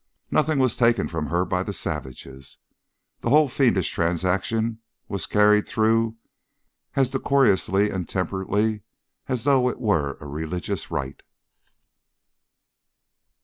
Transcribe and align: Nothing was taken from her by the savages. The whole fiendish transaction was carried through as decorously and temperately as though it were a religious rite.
Nothing 0.31 0.57
was 0.57 0.75
taken 0.77 1.07
from 1.07 1.27
her 1.27 1.45
by 1.45 1.61
the 1.61 1.71
savages. 1.73 2.57
The 3.19 3.29
whole 3.29 3.47
fiendish 3.47 3.91
transaction 3.91 4.79
was 5.07 5.27
carried 5.27 5.67
through 5.67 6.17
as 6.95 7.11
decorously 7.11 7.91
and 7.91 8.09
temperately 8.09 8.81
as 9.27 9.43
though 9.43 9.69
it 9.69 9.79
were 9.79 10.17
a 10.19 10.25
religious 10.25 10.89
rite. 10.89 11.21